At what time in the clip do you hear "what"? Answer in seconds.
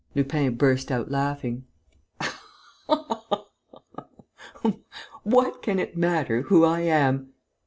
5.21-5.61